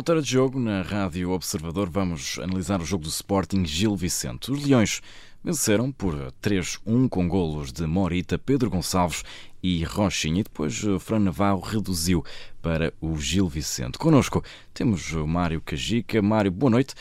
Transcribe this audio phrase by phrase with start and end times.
[0.00, 1.90] Relatório de jogo na Rádio Observador.
[1.90, 4.50] Vamos analisar o jogo do Sporting Gil Vicente.
[4.50, 5.02] Os Leões
[5.44, 9.22] venceram por 3-1 com golos de Morita, Pedro Gonçalves
[9.62, 10.40] e Rochinha.
[10.40, 12.24] E depois eh, Fran Navarro reduziu
[12.62, 13.98] para o Gil Vicente.
[13.98, 14.42] Conosco
[14.72, 16.22] temos Mário Cajica.
[16.22, 16.94] Mário, boa noite.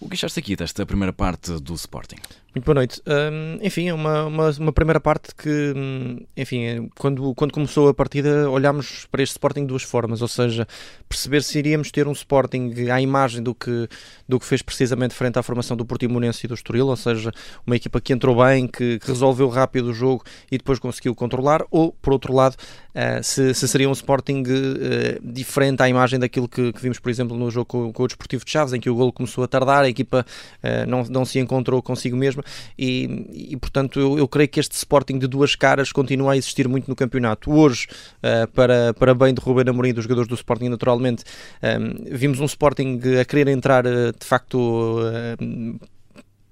[0.00, 2.16] O que achaste aqui desta primeira parte do Sporting?
[2.54, 3.02] Muito boa noite.
[3.04, 7.94] Um, enfim, é uma, uma, uma, primeira parte que, hum, enfim, quando, quando começou a
[7.94, 10.64] partida, olhámos para este Sporting de duas formas, ou seja,
[11.08, 13.88] perceber se iríamos ter um Sporting à imagem do que,
[14.28, 17.32] do que fez precisamente frente à formação do Portimonense e do Estoril, ou seja,
[17.66, 21.64] uma equipa que entrou bem, que, que resolveu rápido o jogo e depois conseguiu controlar,
[21.72, 26.46] ou, por outro lado, uh, se, se, seria um Sporting uh, diferente à imagem daquilo
[26.46, 28.88] que, que, vimos, por exemplo, no jogo com, com, o Desportivo de Chaves, em que
[28.88, 30.24] o golo começou a tardar, a equipa
[30.62, 32.42] uh, não, não se encontrou consigo mesma
[32.78, 36.68] e, e portanto eu, eu, creio que este Sporting de duas caras continua a existir
[36.68, 37.52] muito no campeonato.
[37.52, 37.86] Hoje,
[38.18, 41.24] uh, para, para bem de Ruben Amorim dos jogadores do Sporting, naturalmente,
[41.62, 45.00] um, eh, vimos um Sporting a querer entrar de facto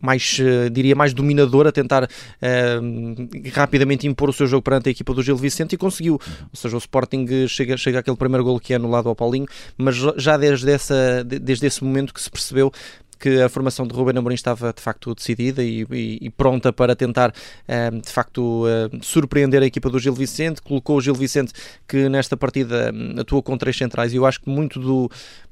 [0.00, 0.38] mais,
[0.72, 5.22] diria, mais dominador, a tentar uh, rapidamente impor o seu jogo perante a equipa do
[5.22, 6.14] Gil Vicente e conseguiu.
[6.14, 9.96] Ou seja, o Sporting chega, chega àquele primeiro gol que é anulado ao Paulinho, mas
[10.16, 12.72] já desde, essa, desde esse momento que se percebeu
[13.20, 16.96] que a formação de Ruben Amorim estava de facto decidida e, e, e pronta para
[16.96, 17.32] tentar
[17.68, 21.52] ehm, de facto ehm, surpreender a equipa do Gil Vicente, colocou o Gil Vicente
[21.86, 25.10] que nesta partida hum, atuou com três centrais e eu acho que muito do,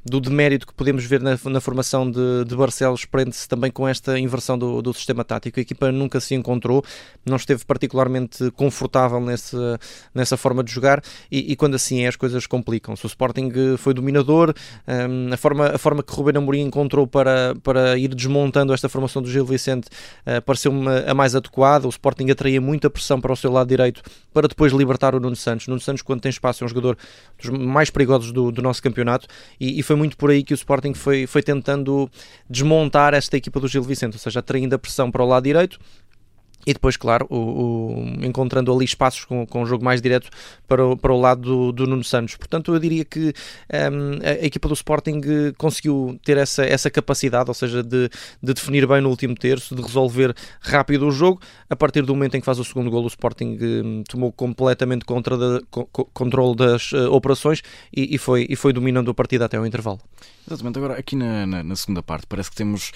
[0.09, 4.19] do demérito que podemos ver na, na formação de, de Barcelos prende-se também com esta
[4.19, 5.61] inversão do, do, sistema tático.
[5.61, 6.85] A equipa nunca se encontrou,
[7.25, 9.57] não esteve particularmente confortável nesse,
[10.15, 13.05] nessa forma de jogar e, e quando assim é as coisas complicam-se.
[13.05, 14.55] O Sporting foi dominador,
[14.87, 19.23] um, a, forma, a forma que Ruben Amorim encontrou para, para ir desmontando esta formação
[19.23, 19.89] do Gil Vicente
[20.27, 21.87] uh, pareceu-me a mais adequada.
[21.87, 25.37] O Sporting atraía muita pressão para o seu lado direito para depois libertar o Nuno
[25.37, 25.67] Santos.
[25.67, 26.97] Nuno Santos, quando tem espaço, é um jogador
[27.41, 29.27] dos mais perigosos do, do nosso campeonato
[29.61, 32.11] e, e, foi muito por aí que o Sporting foi, foi tentando
[32.49, 35.79] desmontar esta equipa do Gil Vicente, ou seja, atraindo a pressão para o lado direito
[36.67, 40.29] e depois, claro, o, o, encontrando ali espaços com, com um jogo mais direto
[40.67, 42.37] para o, para o lado do, do Nuno Santos.
[42.37, 43.33] Portanto, eu diria que
[43.73, 45.21] um, a, a, equipa do Sporting
[45.57, 48.11] conseguiu ter essa, essa capacidade, ou seja, de,
[48.43, 51.41] de definir bem no último terço, de resolver rápido o jogo.
[51.71, 55.05] A partir do momento em que faz o segundo gol, o Sporting um, tomou completamente
[55.05, 57.63] contra da, co, controle das uh, operações
[57.95, 60.01] e, e, foi, e foi dominando a partida até ao intervalo.
[60.47, 60.79] Exatamente.
[60.79, 62.93] Agora, aqui na, na, na segunda parte, parece que temos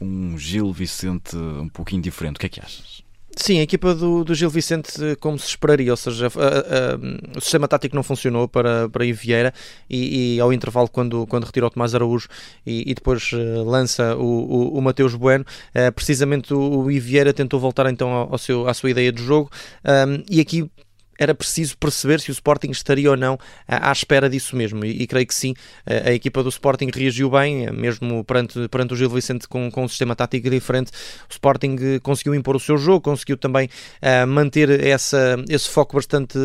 [0.00, 2.36] um Gil Vicente um pouquinho diferente.
[2.36, 3.06] O que é que achas?
[3.38, 7.40] Sim, a equipa do, do Gil Vicente, como se esperaria, ou seja, a, a, o
[7.40, 9.52] sistema tático não funcionou para, para Vieira
[9.90, 12.28] e, e, ao intervalo, quando, quando retira o Tomás Araújo
[12.64, 13.30] e, e depois
[13.66, 18.32] lança o, o, o Mateus Bueno, uh, precisamente o, o Vieira tentou voltar então ao,
[18.32, 19.50] ao seu, à sua ideia de jogo
[19.84, 20.70] um, e aqui
[21.18, 24.84] era preciso perceber se o Sporting estaria ou não à, espera disso mesmo.
[24.84, 25.54] E, e, creio que sim,
[25.86, 29.84] a, a, equipa do Sporting reagiu bem, mesmo perante, perante o Gil Vicente com, com
[29.84, 30.90] um sistema tático diferente.
[31.28, 33.68] O Sporting eh, conseguiu impor o seu jogo, conseguiu também
[34.02, 36.38] uh, manter essa, esse foco bastante,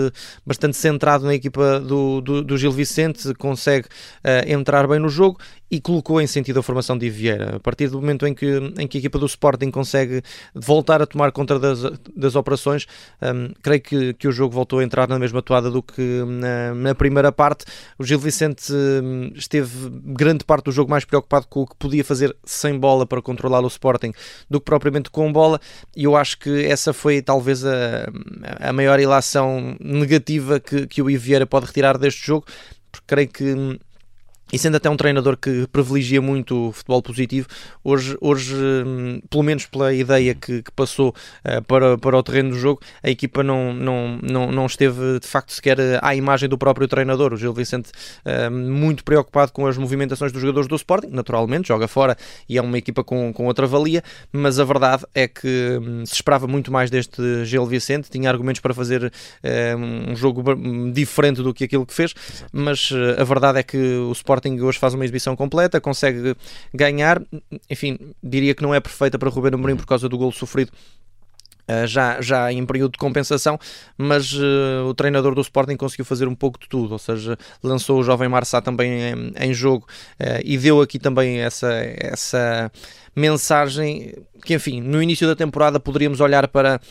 [0.46, 5.40] bastante centrado na equipa do, do, do Gil Vicente, consegue uh, entrar bem no jogo
[5.72, 7.56] e colocou em sentido a formação de Vieira.
[7.56, 8.46] A partir do momento em que,
[8.78, 10.22] em que a equipa do Sporting consegue
[10.54, 11.80] voltar a tomar conta das,
[12.14, 12.86] das operações,
[13.22, 16.76] um, creio que, que o jogo voltou a entrar na mesma toada do que na,
[16.76, 17.66] na primeira parte.
[17.98, 22.04] O Gil Vicente um, esteve grande parte do jogo mais preocupado com o que podia
[22.04, 24.14] fazer sem bola para controlar o Sporting
[24.50, 25.60] do que propriamente com bola,
[25.96, 28.08] e eu acho que essa foi talvez a,
[28.60, 32.46] a maior ilação negativa que, que o Vieira pode retirar deste jogo,
[32.92, 33.78] porque creio que hum,
[34.52, 37.48] e sendo até um treinador que privilegia muito o futebol positivo,
[37.84, 41.10] hoje, hoje hum, pelo menos pela ideia que, que passou
[41.46, 45.28] uh, para, para o terreno do jogo, a equipa não, não, não, não esteve de
[45.28, 47.34] facto sequer à imagem do próprio treinador.
[47.34, 47.92] O Gil Vicente
[48.26, 52.18] uh, muito preocupado com as movimentações dos jogadores do Sporting, naturalmente, joga fora
[52.50, 56.16] e é uma equipa com, com outra valia, mas a verdade é que um, se
[56.16, 60.44] esperava muito mais deste Gil Vicente, tinha argumentos para fazer uh, um jogo
[60.92, 62.14] diferente do que aquilo que fez,
[62.52, 66.36] mas a verdade é que o Sporting Sporting hoje faz uma exibição completa, consegue
[66.74, 67.22] ganhar.
[67.70, 70.72] Enfim, diria que não é perfeita para Ruben Amorim por causa do golo sofrido
[71.70, 73.58] Uh, já, já em período de compensação,
[73.96, 78.00] mas uh, o treinador do Sporting conseguiu fazer um pouco de tudo, ou seja, lançou
[78.00, 79.86] o jovem Marçá também em, em jogo
[80.20, 82.70] uh, e deu aqui também essa, essa
[83.16, 86.82] mensagem que, enfim, no início da temporada poderíamos olhar para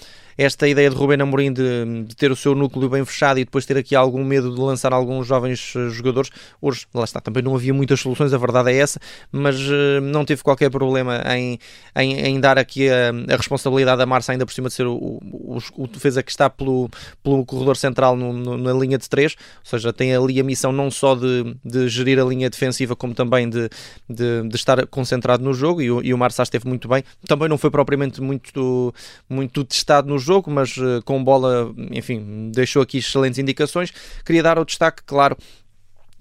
[0.41, 3.67] esta ideia de Rubén Amorim de, de, ter o seu núcleo bem fechado e depois
[3.67, 6.31] ter aqui algum medo de lançar alguns jovens uh, jogadores,
[6.63, 8.99] hoje, lá está, também não havia muitas soluções, a verdade é essa,
[9.31, 11.59] mas uh, não teve qualquer problema em,
[11.95, 14.95] em, em dar aqui a, a, responsabilidade da Marça, ainda por cima de ser o,
[14.95, 16.89] o, o, defesa que está pelo,
[17.23, 20.73] pelo corredor central no, no, na linha de três, ou seja, tem ali a missão
[20.73, 23.69] não só de, de gerir a linha defensiva, como também de,
[24.09, 27.05] de, de estar concentrado no jogo, e o, e o esteve muito bem.
[27.27, 28.95] Também não foi propriamente muito,
[29.29, 33.93] muito testado no jogo, mas uh, com bola, enfim, deixou aqui excelentes indicações.
[34.25, 35.37] Queria dar o destaque, claro,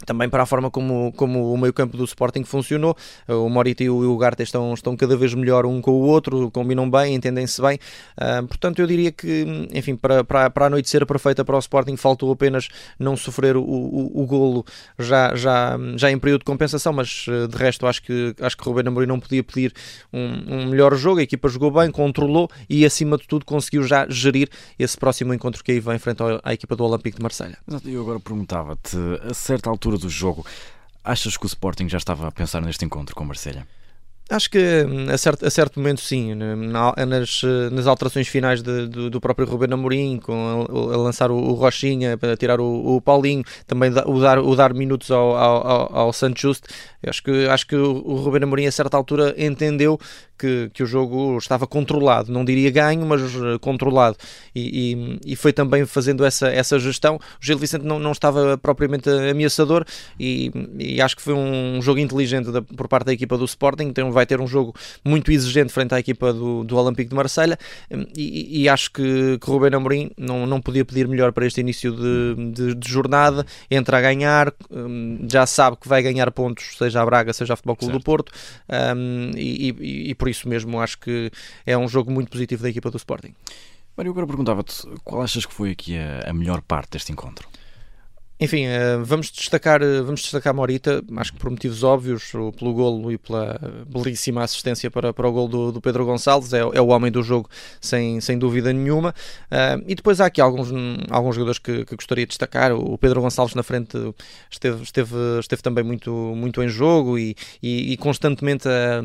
[0.05, 2.95] também para a forma como, como o meio-campo do Sporting funcionou.
[3.27, 6.89] O Morita e o Ugarte estão, estão cada vez melhor um com o outro, combinam
[6.89, 7.79] bem, entendem-se bem.
[8.17, 11.59] Uh, portanto, eu diria que, enfim, para, para, para a noite ser perfeita para o
[11.59, 12.67] Sporting, faltou apenas
[12.97, 14.65] não sofrer o, o, o golo
[14.97, 18.63] já, já, já em período de compensação, mas uh, de resto acho que, acho que
[18.63, 19.73] Ruben Amorim não podia pedir
[20.11, 21.19] um, um melhor jogo.
[21.19, 25.63] A equipa jogou bem, controlou e, acima de tudo, conseguiu já gerir esse próximo encontro
[25.63, 27.57] que aí vem frente à equipa do Olympique de Marselha.
[27.85, 28.97] Eu agora perguntava-te,
[29.29, 30.45] a certa altura altura do jogo,
[31.03, 33.67] achas que o Sporting já estava a pensar neste encontro com Marselha?
[34.29, 37.41] Acho que hum, a certo, a certo momento sim, nas,
[37.71, 40.33] nas alterações finais de, do, do, próprio Ruben Amorim, com
[40.69, 44.55] a, a lançar o, o, Rochinha para tirar o, o Paulinho, também o dar, o
[44.55, 46.65] dar minutos ao, ao, ao Santos Just,
[47.07, 49.99] acho que, acho que o, o Ruben Amorim a certa altura entendeu
[50.39, 54.15] que, que o jogo estava controlado, não diria ganho, mas eh, controlado.
[54.55, 57.17] E, e, e, foi também fazendo essa, essa gestão.
[57.17, 59.85] O Gil Vicente não, não estava propriamente ameaçador
[60.17, 60.49] e,
[60.79, 63.83] e acho que foi um jogo inteligente da, por parte da equipa do Sporting.
[63.83, 67.57] Então vai ter um jogo muito exigente frente à equipa do, do Olympique de Marselha
[68.15, 71.95] e, e acho que, que Rubén Amorim não, não podia pedir melhor para este início
[71.95, 73.45] de, de, de jornada.
[73.71, 77.55] Entra a ganhar, hum, já sabe que vai ganhar pontos, seja a Braga, seja a
[77.55, 78.01] Futebol Clube certo.
[78.01, 78.31] do Porto,
[78.95, 81.31] um, e, e, e por isso mesmo acho que
[81.65, 83.33] é um jogo muito positivo da equipa do Sporting.
[83.95, 87.47] Mário, agora perguntava-te qual achas que foi aqui a, a melhor parte deste encontro?
[88.41, 93.11] Enfim, eh, vamos destacar, eh, vamos destacar Morita, acho que por motivos óbvios, pelo golo
[93.11, 96.87] e pela belíssima assistência para, para o golo do, do Pedro Gonçalves, é, é, o
[96.87, 97.49] homem do jogo
[97.81, 99.13] sem, sem dúvida nenhuma.
[99.51, 100.69] Uh, e depois há aqui alguns,
[101.09, 102.71] alguns jogadores que, que, gostaria de destacar.
[102.73, 103.97] O Pedro Gonçalves na frente
[104.49, 109.01] esteve, esteve, esteve também muito, muito em jogo e, e, e constantemente a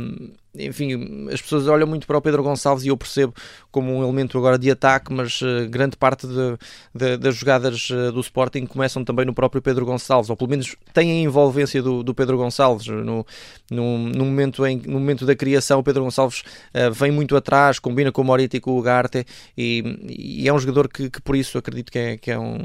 [0.56, 3.34] enfim, as pessoas olham muito para o Pedro Gonçalves e eu percebo
[3.70, 6.56] como um elemento agora de ataque, mas uh, grande parte de,
[6.94, 10.76] de, das jogadas uh, do Sporting começam também no próprio Pedro Gonçalves, ou pelo menos
[10.92, 12.86] têm a envolvência do, do Pedro Gonçalves.
[12.86, 13.26] No,
[13.70, 17.78] no, no, momento em, no momento da criação, o Pedro Gonçalves uh, vem muito atrás,
[17.78, 19.26] combina com o Morita e com o Ugarte,
[19.58, 22.58] e, e, é um jogador que, que, por isso acredito que é, que é um,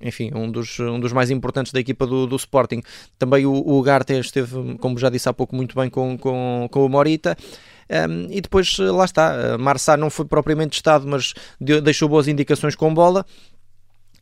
[0.00, 2.82] enfim, um dos, um dos mais importantes da equipa do, do Sporting.
[3.18, 3.84] Também o, o
[4.20, 8.40] esteve, como já disse há pouco, muito bem com, com, com o Morita um, e
[8.40, 13.24] depois lá está, Marçá não foi propriamente testado, mas deu, deixou boas indicações com bola.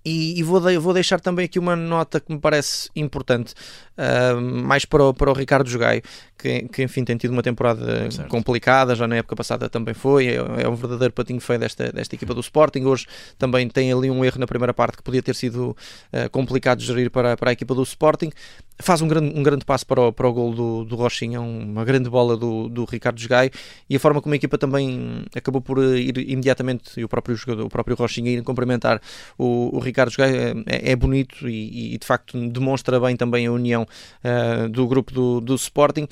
[0.07, 3.55] E, e vou, de, vou, deixar também aqui uma nota que me parece importante,
[3.97, 6.03] uh, mais para o, para o Ricardo Jogaio,
[6.37, 8.29] que, que, enfim tem tido uma temporada certo.
[8.29, 12.15] complicada, já na época passada também foi, é, é, um verdadeiro patinho feio desta, desta
[12.15, 13.07] equipa do Sporting, hoje
[13.39, 16.85] também tem ali um erro na primeira parte que podia ter sido uh, complicado de
[16.85, 18.31] gerir para, para a equipa do Sporting,
[18.79, 21.85] faz um grande, um grande passo para o, para o gol do, do Rochinha, uma
[21.85, 23.51] grande bola do, do Ricardo Jogaio,
[23.89, 27.67] e a forma como a equipa também acabou por ir imediatamente, e o próprio jogador,
[27.67, 29.01] o próprio Rochinha ir cumprimentar
[29.39, 33.53] o, o Ricardo Jogaio, é, é bonito e, e, de facto demonstra bem também a
[33.53, 33.87] união
[34.25, 36.09] uh, do grupo do, do Sporting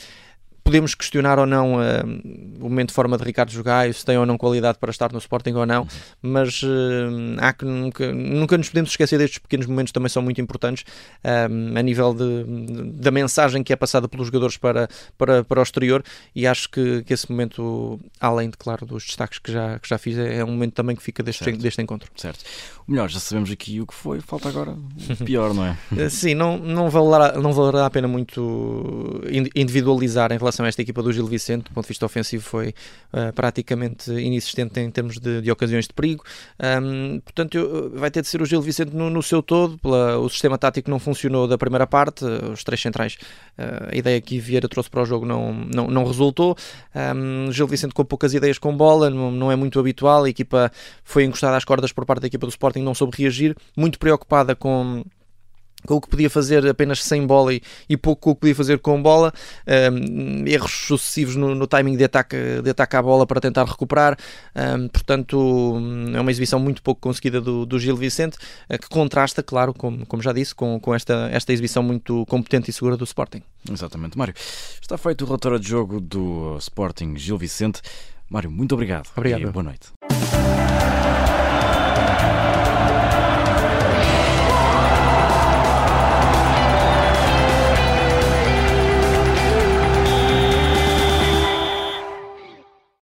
[0.62, 1.80] podemos questionar ou não uh,
[2.60, 5.18] o momento de forma de Ricardo Jogaio, se tem ou não qualidade para estar no
[5.18, 5.86] Sporting ou não,
[6.20, 6.68] mas uh,
[7.38, 10.84] há que nunca, nunca nos podemos esquecer destes pequenos momentos também são muito importantes
[11.24, 12.44] uh, a nível de,
[12.92, 16.02] da mensagem que é passada pelos jogadores para, para, para o exterior
[16.34, 19.98] e acho que, que esse momento, além de claro dos destaques que já, que já
[19.98, 22.10] fiz, é, é um momento também que fica deste, deste encontro.
[22.16, 22.44] Certo.
[22.86, 25.76] O melhor, já sabemos aqui o que foi, falta agora o pior, não é?
[26.10, 29.22] Sim, não, não, valerá, não valerá a pena muito
[29.54, 32.44] individualizar em relação relação a esta equipa do Gil Vicente, do ponto de vista ofensivo,
[32.44, 32.74] foi
[33.12, 36.22] uh, praticamente inexistente em termos de, de ocasiões de perigo.
[36.60, 39.78] Um, portanto, eu, vai ter de ser o Gil Vicente no, no seu todo.
[39.78, 43.16] Pela, o sistema tático não funcionou da primeira parte, os três centrais,
[43.58, 46.56] uh, a ideia que Vieira trouxe para o jogo não, não, não resultou.
[46.94, 50.24] Um, Gil Vicente com poucas ideias com bola, não, não é muito habitual.
[50.24, 50.70] A equipa
[51.02, 54.54] foi encostada às cordas por parte da equipa do Sporting, não soube reagir, muito preocupada
[54.54, 55.02] com
[55.86, 58.54] com o que podia fazer apenas sem bola e, e pouco com o que podia
[58.54, 59.32] fazer com bola,
[59.92, 64.16] um, erros sucessivos no, no, timing de ataque, de ataque à bola para tentar recuperar,
[64.54, 65.76] um, portanto
[66.14, 68.36] é uma exibição muito pouco conseguida do, do Gil Vicente,
[68.70, 72.70] uh, que contrasta, claro, como, como já disse, com, com esta, esta exibição muito competente
[72.70, 73.42] e segura do Sporting.
[73.70, 74.34] Exatamente, Mário.
[74.80, 77.80] Está feito o relatório de jogo do Sporting Gil Vicente.
[78.28, 79.08] Mário, muito obrigado.
[79.16, 79.42] Obrigado.
[79.42, 79.92] E boa noite.